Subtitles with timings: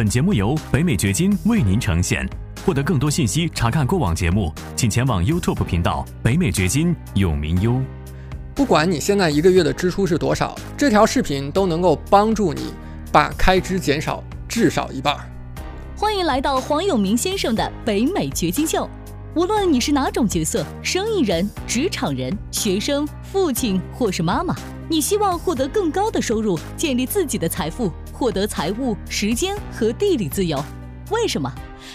[0.00, 2.26] 本节目由北美掘金为您呈现。
[2.64, 7.78] 获得更多信息，查看过往节目，请前往 YouTube 频道“北美掘金永明优”。
[8.56, 12.72] 不管你现在一个月的支出是多少，这条视频都能够帮助你
[13.12, 15.14] 把开支减少至少一半。
[15.94, 18.88] 欢迎来到黄永明先生的北美掘金秀。
[19.34, 24.56] 无论你是哪种角色，生意人、职场人、学生、父亲或是妈妈，
[24.88, 27.92] 你希望获得更高的收入，建立自己的财富。
[28.20, 30.62] 获得财务、时间和地理自由，
[31.10, 31.50] 为什么？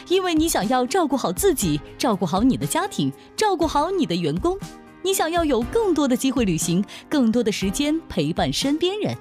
[0.08, 4.58] 因为你想要照顾好自己，照顾好你的家庭，照顾好你的员工。
[5.04, 9.16] 你想要有更多的机会旅行，更多的时间陪伴身边人。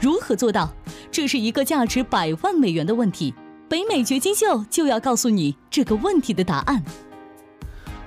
[0.00, 0.68] 如何做到？
[1.12, 3.32] 这是一个价值百万美元的问题。
[3.68, 6.84] 北美掘金秀就要告诉你这个问题的答案。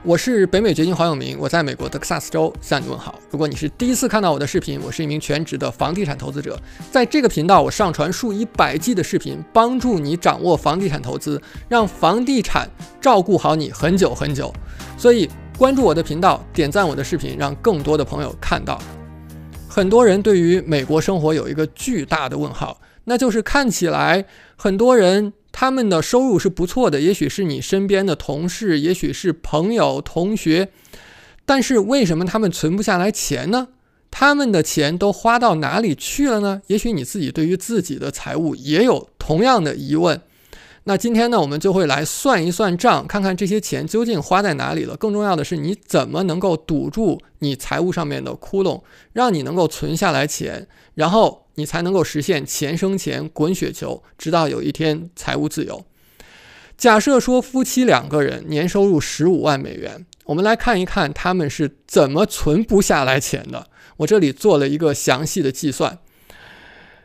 [0.05, 3.17] 我是北美掘金黄永明，我在美国德克萨斯州向你问好。
[3.31, 6.59] 如果你是第一次看到我的视频，我是一名全职的房地产投资者，
[6.91, 14.53] 在这个频道我上传数以百计的视频，帮助你掌握房地产投资，让房地产照顾好你很久很久。
[14.97, 18.77] 所以关注我的频道，点赞我的视频，让更多的朋友看到。
[19.69, 24.25] 很多人对于美国生活有一个巨大的问号，那就是看起来
[24.57, 25.31] 很多人。
[25.53, 30.67] 他们的收入是不错的，也许是你身边的同事，也许是朋友、同学，
[31.45, 33.69] 但是为什么他们存不下来钱呢？
[34.11, 36.61] 他们的钱都花到哪里去了呢？
[36.67, 40.19] 也许你自己对于自己的财务也有同样的疑问。
[40.85, 44.97] 那今天呢，我们就会来算一算账，看看这些钱究竟花在哪里了。
[44.97, 48.81] 更重要的是，你怎么能够堵住你财务上面的窟窿，
[49.13, 55.85] 让你能够存下来钱，然后你才能够实现钱生钱、滚雪球，直到有一天财务自由。
[56.77, 63.67] 假设说夫妻两个人年收入十五万美元，我们来看一看他们是怎么存不下来钱的。
[63.97, 65.99] 我这里做了一个详细的计算。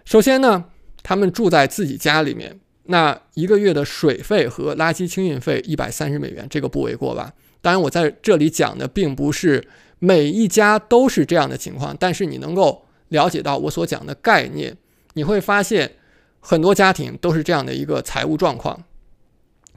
[0.05, 0.65] 首先呢，
[1.03, 2.59] 他们住在自己家里面。
[2.91, 7.35] 那一个月的水费和垃圾清运费一百三十美元，这个不为过吧？
[7.61, 9.69] 当然，我在这里讲的并不是
[9.99, 14.77] 每一家都是这样的情况，但是你能够了解到我所讲的概念，
[15.15, 15.97] 你会发现
[16.41, 18.85] 很多家庭都是这样的一个财务状况。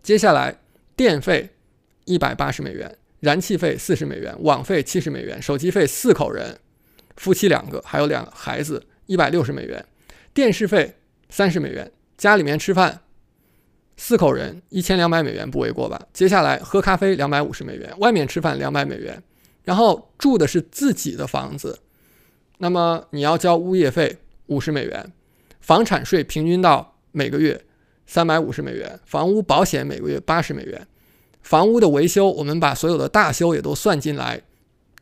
[0.03, 0.59] 接下来，
[0.95, 1.49] 电费
[2.05, 6.59] 一百八十美元，燃气费四十美元，网费七十美元，手机费四口人，
[7.17, 9.85] 夫妻两个还有两孩子一百六十美元，
[10.33, 10.95] 电视费
[11.29, 11.91] 三十美元。
[12.17, 13.01] 家里面吃饭，
[13.97, 16.07] 四口人一千两百美元不为过吧？
[16.13, 19.21] 接下来喝咖啡两百五十美元，外面吃饭两百美元，
[19.63, 21.79] 然后住的是自己的房子，
[22.61, 25.11] 那么你要交物业费五十美元，
[25.61, 27.59] 房产税平均到每个月
[28.05, 30.87] 三百五十美元，房屋保险每个月八十美元，
[31.41, 34.41] 房屋的维修我们把所有的大修也都算进来，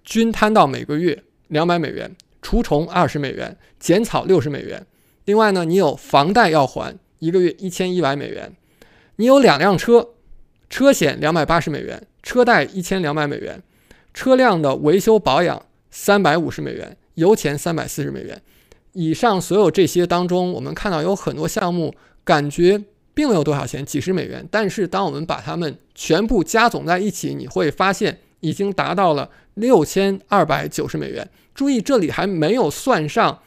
[0.05, 4.87] 均摊到每个月两百美元，除虫二十美元，剪草六十美元，
[5.25, 6.97] 另外呢，你有房贷要还。
[7.19, 8.55] 一个月一千一百美元，
[9.17, 10.11] 你有两辆车，
[10.69, 13.61] 车险两百八十美元，车贷一千两百美元，
[14.13, 18.41] 车辆的维修保养三百五十美元，油钱三百四十美元。
[18.93, 21.93] 以上所有这些当中，我们看到有很多项目，
[22.23, 22.81] 感觉
[23.13, 24.47] 并没有多少钱，几十美元。
[24.49, 31.29] 但是当我们把它们全部加总在一起，你会发现已经达到了六千二百九十美元。
[31.53, 33.39] 注意，这里还没有算上，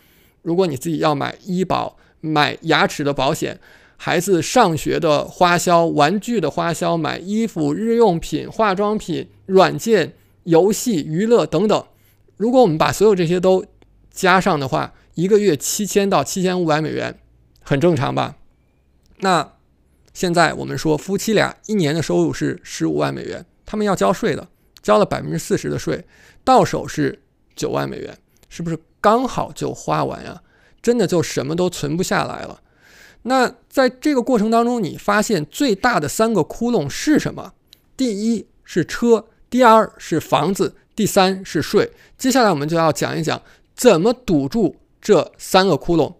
[0.43, 1.97] 如果你自己要买医保。
[2.25, 3.59] 买牙齿的保险，
[3.97, 10.13] 孩子上学的花销、玩具的花销、买衣服、日用品、化妆品、软件、
[10.45, 11.85] 游戏、娱乐等等。
[12.43, 13.65] 如果我们把所有这些都
[14.11, 17.17] 加上的话，一个月七千到七千五百美元，
[17.63, 18.35] 很正常吧？
[19.19, 19.53] 那
[20.13, 24.49] 现在我们说夫妻俩一年的收入是十五万美元，他们要交税的，
[24.83, 26.05] 交了百分之四十的税，
[26.43, 27.23] 到手是
[27.55, 30.43] 九万美元，是不是刚好就花完呀？
[30.83, 32.61] 真的就什么都存不下来了。
[33.23, 37.53] 那在这个过程当中，你发现最大的三个窟窿是什么？
[37.97, 41.91] 第一是车，第二是房子，第三是税。
[42.19, 43.41] 接下来我们就要讲一讲
[43.75, 46.15] 怎么堵住这三个窟窿。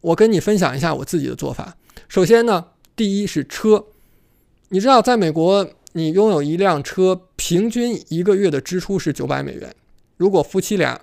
[0.00, 1.76] 我跟你分享一下我自己的做法。
[2.08, 3.86] 首先呢，第一是车。
[4.68, 9.74] 你知道，在美国，你拥有一辆车，平均一个月的支出是九百美元。
[10.16, 11.00] 如果夫妻俩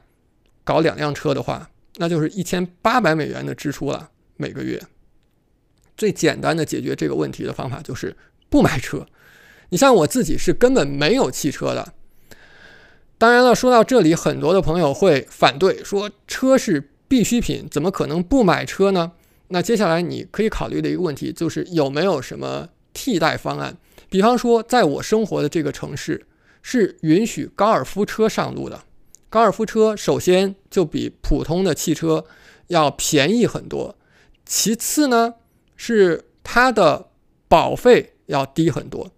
[0.64, 4.82] 搞两辆车的话，那就是一千八百美元的支出了每个月。
[5.96, 8.16] 最简单的解决这个问题的方法就是
[8.50, 9.06] 不买车。
[9.70, 11.94] 你像我自己是根本没有汽车的。
[13.18, 19.14] 当然了，说到这里，很多的朋友会反对，说车是必需品，怎么可能不买车呢？
[19.50, 23.78] 那接下来你可以考虑的一个问题就是有没有什么替代方案？
[24.10, 26.26] 比方说，在我生活的这个城市
[26.62, 28.82] 是允许高尔夫车上路的。
[29.30, 32.26] 高尔夫车首先就比普通的汽车
[32.68, 33.96] 要便宜很多，
[34.46, 35.36] 其次呢
[35.76, 37.10] 是它的
[37.48, 39.12] 保费要低很多。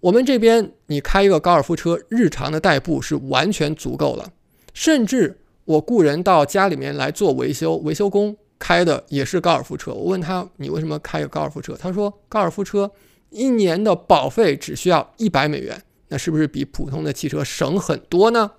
[0.00, 4.32] 我们这边你开一个高尔夫车，日常的代步是完全足够了，
[4.72, 9.92] 甚至我雇人到家里面来做维修，维修工开的也是高尔夫车。
[9.92, 11.74] 我问他你为什么开个高尔夫车？
[11.74, 12.90] 他说高尔夫车
[13.30, 18.52] 一年的保费只需要一百美元，那是不是比普通的汽车省很多呢？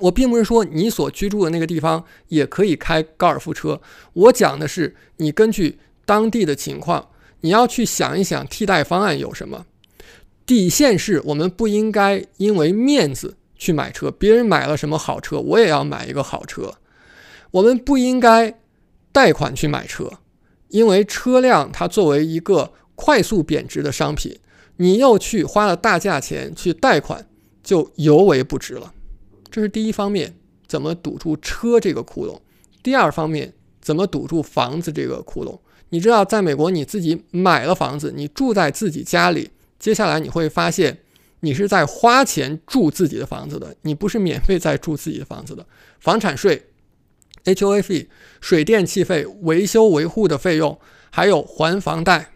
[0.00, 3.80] 我并不是说你所居住的那个地方也可以开高尔夫车，
[4.12, 7.08] 我讲的是你根据当地的情况，
[7.42, 9.64] 你要去想一想替代方案有什么。
[10.48, 16.72] 底线是我们不应该因为面子去买车，别人买了什么好车，我也要买一个好车。
[17.50, 18.58] 我们不应该
[19.12, 20.10] 贷款去买车，
[20.68, 24.38] 因为车辆它作为一个快速贬值的商品，
[24.76, 27.26] 你又去花了大价钱去贷款，
[27.62, 28.94] 就尤为不值了。
[29.50, 30.34] 这是第一方面，
[30.66, 32.40] 怎么堵住车这个窟窿？
[32.82, 33.52] 第二方面，
[33.82, 35.58] 怎么堵住房子这个窟窿？
[35.90, 40.98] 你知道，在美国，你自己买了房子，你住在自己家里，接下来你会发现，
[41.40, 45.66] 你是在花钱住自己的房子的，你不是免费在住自己的房子的。
[46.00, 46.66] 房产税、
[47.44, 48.08] HOA 费、
[48.40, 50.78] 水电气费、维修维护的费用，
[51.10, 52.32] 还有还房贷，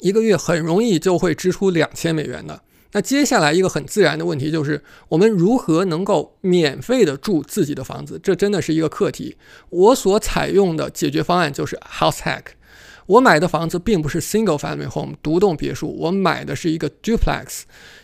[0.00, 2.62] 一个月很容易就会支出两千美元的。
[2.92, 8.20] 那接下来一个很自然的问题就是，我们如何能够免费的住自己的房子？
[8.22, 9.36] 这真的是一个课题。
[9.68, 12.42] 我所采用的解决方案就是 House Hack。
[13.10, 17.62] 我买的房子并不是 Single Family Home 独栋别墅，我买的是一个 Duplex，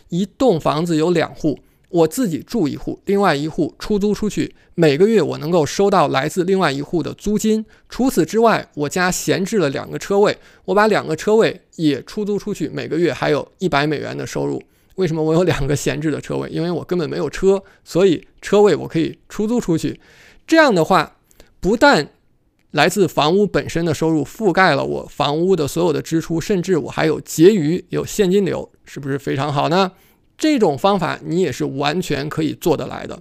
[0.09, 1.59] 一栋房子有两户。
[1.89, 7.65] 我自己住一户，另外一户出租出去，每个月我能够收到来自另外一户的租金。
[7.87, 14.61] 除此之外，我家闲置了两个车位，我把两个车位也出租出去，每个月还有一百美元的收入。
[14.95, 16.49] 为什么我有两个闲置的车位？
[16.49, 20.01] 因为我根本没有车，所以车位我可以出租出去。
[20.45, 21.15] 这样的话，
[21.61, 22.09] 不但
[22.71, 29.91] 来自房屋本身的收入覆盖了我房屋的所有的支出，甚至我还有结余，有现金流，是不是非常好呢？
[30.37, 33.19] 这种方法你也是完全可以做得来的。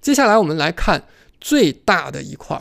[0.00, 1.04] 接下来我们来看
[1.40, 2.60] 最大的一块，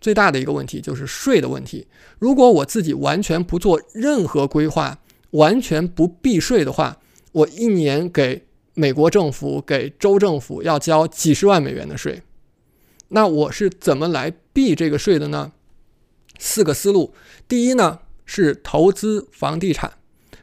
[0.00, 1.86] 最大的一个问题就是税的问题。
[2.18, 4.98] 如果我自己完全不做任何规划，
[5.30, 6.98] 完全不避税的话，
[7.32, 12.22] 我一年给美国政府、给州政府要交几十万美元的税，
[13.08, 15.52] 那我是怎么来避这个税的呢？
[16.40, 17.14] 四个思路。
[17.46, 19.92] 第一呢是投资房地产，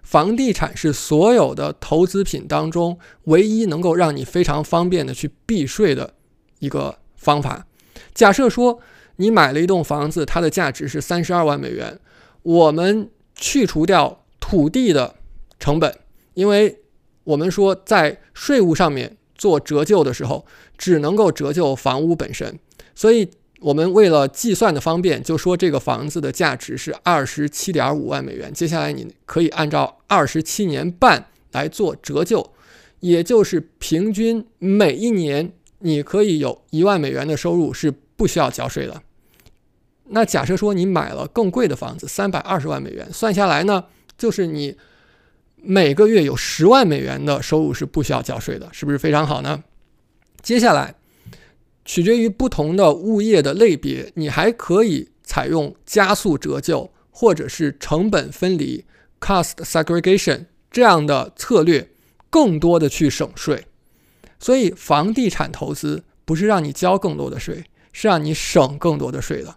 [0.02, 6.14] 房地产是所有的投资品当中唯一能够让你非常方便的去避税的
[6.60, 7.68] 一个方法。
[8.14, 8.80] 假设说
[9.18, 12.00] 你买了一栋房子，它的价值是三十二万美元，
[12.44, 15.16] 我们去除掉土地的
[15.60, 16.00] 成本。
[16.36, 16.82] 因为
[17.24, 20.46] 我们说，在税务上面做折旧的时候，
[20.78, 22.60] 只能够折旧房屋本身，
[22.94, 28.54] 所以我们为了计算的方便，就说这个房子的价值是二十七点五万美元。
[28.54, 32.52] 接下来你可以按照二十七年半来做折旧，
[33.00, 39.02] 也就是平均每一年你可以有一万美元的收入是不需要交税的。
[40.10, 43.86] 那假设说你买了更贵的房子，三百二十万美元，算下来呢，
[44.18, 44.78] 就是你。
[45.60, 49.64] 每个月有十万美元的收入是不需要交税的，是不是非常好呢？
[50.44, 50.94] 接下来，
[51.88, 58.84] 取决于不同的物业的类别，你还可以采用加速折旧或者是成本分离
[59.22, 61.90] （cost segregation） 这样的策略，
[62.30, 63.64] 更多的去省税。
[64.38, 67.64] 所以，房地产投资不是让你交更多的税，
[67.94, 69.56] 是让你省更多的税的。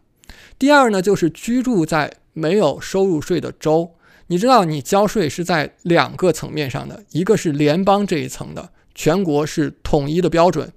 [0.56, 3.96] 第二呢，就是居住在没有收入税的州。
[4.28, 10.72] 你知道，你交税是在两个层面上的，一个是联邦这一层的，全国是统一的标准。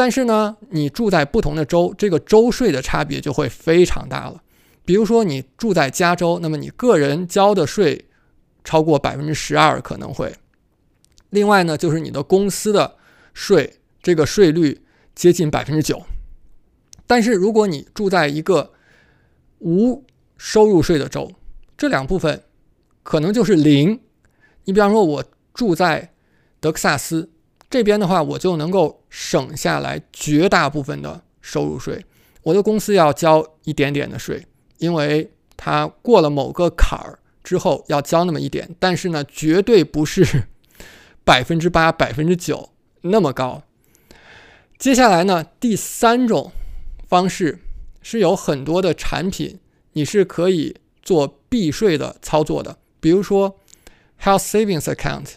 [0.00, 4.42] 但是呢，你住在不同的州，这个州税的差别就会非常大了。
[4.82, 8.06] 比如说，你住在加州，那么你个人交的税
[8.64, 10.34] 超过百分之十二可能会。
[11.28, 12.96] 另外呢，就是你的公司的
[13.34, 14.80] 税，这个税率
[15.14, 16.02] 接近百分之九。
[17.06, 18.72] 但是如果你住在一个
[19.58, 20.02] 无
[20.38, 21.30] 收入税的州，
[21.76, 22.42] 这两部分。
[23.02, 24.00] 可能就是零。
[24.64, 26.14] 你比方说，我住在
[26.58, 27.28] 德克萨斯
[27.70, 32.04] 这边的话，我就能够省下来绝大部分的收入税。
[32.42, 34.44] 我的公司要交一点点的税，
[34.78, 40.48] 因为它过了某个坎儿之后要交那么一点，但是呢，绝对不是
[41.24, 42.70] 百分之八、百分之九
[43.02, 43.62] 那么高。
[44.76, 46.50] 接下来呢，第三种
[47.06, 47.60] 方式
[48.02, 49.60] 是有很多的产品，
[49.92, 52.78] 你是可以做避税的操作的。
[52.98, 53.58] 比如说
[54.22, 55.34] ，Health Savings Account，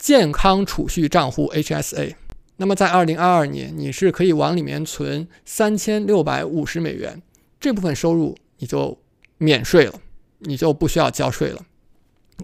[0.00, 2.14] 健康储蓄账户 HSA，
[2.56, 7.20] 那么在二零二二年，你是可以往里面存三千六百五十美元，
[7.60, 8.98] 这部分收入你就
[9.36, 10.00] 免税了，
[10.38, 11.66] 你就不需要交税了。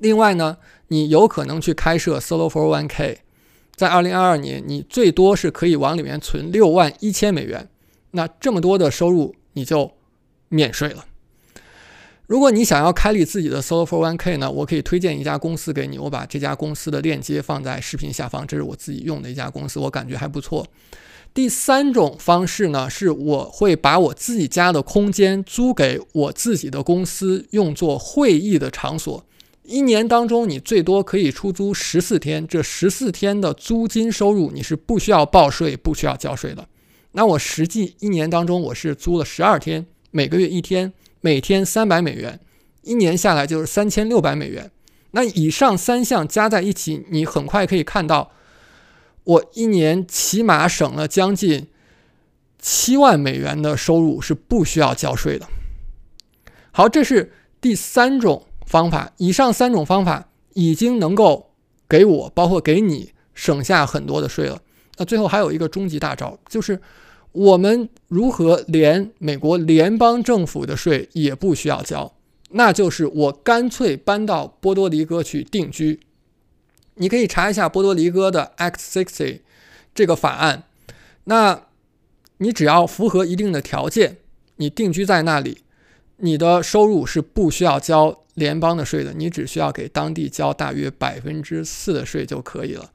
[0.03, 0.59] 另外呢，
[0.89, 3.17] 你有可能去开设 Solo 401k，
[3.75, 7.71] 在二零二二年，你最多是可以往里面存六万一千美元。
[8.11, 9.93] 那这么多的收入，你就
[10.51, 11.07] 免税了。
[12.27, 20.67] 如果你想要开立自己的 Solo 401k 呢，我可以推荐一家公司给你，我把这家公司的链接放在视频下方，这是我自己用的一家公司，我感觉还不错。
[21.33, 29.25] 第三种方式呢，是我会把我自己家的空间租给我自己的公司，用作会议的场所。
[29.63, 36.67] 一年当中，你最多可以出租十四天，这十四天的租金收入你是不需要报税、不需要交税的。
[37.13, 40.93] 那我实际一年当中，我是租了十二天，每个月一天。
[41.27, 42.39] 每天三百美元，
[42.83, 44.71] 一年下来就是三千六百美元。
[45.11, 48.31] 那以上三项加在一起，你很快可以看到，
[49.25, 51.67] 我一年起码省了将近
[52.61, 55.49] 七万美元的收入是不需要交税的。
[56.71, 59.11] 好，这是第三种方法。
[59.17, 61.51] 以上三种方法已经能够
[61.89, 64.61] 给我，包括给你省下很多的税了。
[64.97, 66.81] 那最后还有一个终极大招，就是。
[67.37, 72.15] 我们如何连美国联邦政府的税也不需要交？
[72.53, 76.01] 那就是我干脆搬到波多黎各去定居。
[76.95, 79.41] 你可以查一下波多黎各的 Act Sixty
[79.95, 80.63] 这个法案。
[81.25, 81.65] 那
[82.39, 84.17] 你只要符合一定的条件，
[84.57, 85.59] 你定居在那里，
[86.17, 92.93] 你的收入是不需要交联邦的税的，你只需要给当地交大约百分之四的税就可以了。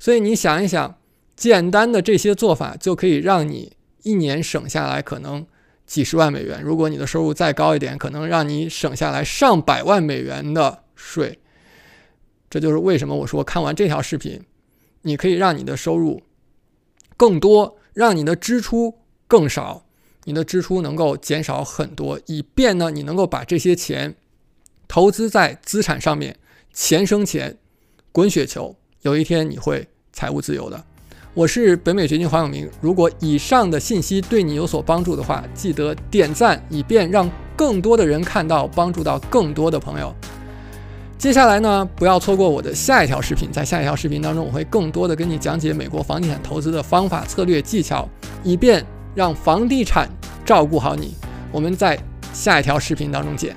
[0.00, 0.98] 所以你想一想，
[1.36, 3.70] 简单的这些做法就可以让你。
[4.04, 5.44] 一年省下来可能
[5.84, 11.40] 几十万美元，如果你的收入再高一点，可能让你省下来上百万美元的税。
[12.48, 14.40] 这就是为什么我说看完这条视频，
[15.02, 16.22] 你可以让你的收入
[17.16, 19.84] 更多，让你的支出更少，
[20.24, 24.14] 你的支出能够减少很多，以便呢你能够把这些钱
[24.86, 26.38] 投资在资产上面，
[26.72, 27.58] 钱生钱，
[28.12, 30.84] 滚雪球，有一天你会财务自由的。
[31.34, 32.70] 我是北美掘金黄永明。
[32.80, 40.14] 如果以上的信息对你有所帮助的话，记得点赞，以便让更多的人看到，帮助到更多的朋友。
[41.18, 43.50] 接下来呢，不要错过我的下一条视频。
[43.50, 48.08] 在下一条视频当中，我会更多的跟你讲解美国房地产投资的方法、策略、技巧，
[48.44, 50.08] 以便让房地产
[50.44, 51.16] 照顾好你。
[51.50, 51.98] 我们在
[52.32, 53.56] 下一条视频当中见。